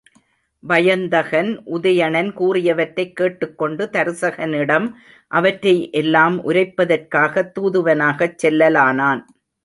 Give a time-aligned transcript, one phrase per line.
[0.63, 4.87] வயந்தகன், உதயணன் கூறியவற்றைக் கேட்டுக் கொண்டு, தருசகனிடம்
[5.31, 9.21] அவற்றை எல்லாம் உரைப்பதற்காகத் தூதுவனாகச் செல்லலானான்.